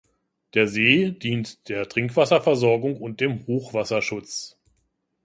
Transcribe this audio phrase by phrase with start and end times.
[0.55, 4.57] Der See dient der Trinkwasserversorgung und dem Hochwasserschutz.